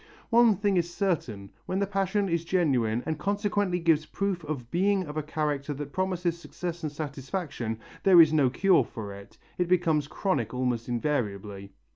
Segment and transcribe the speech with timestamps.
[0.31, 5.03] One thing is certain, when the passion is genuine and consequently gives proof of being
[5.03, 9.67] of a character that promises success and satisfaction, there is no cure for it, it
[9.67, 11.73] becomes chronic almost invariably.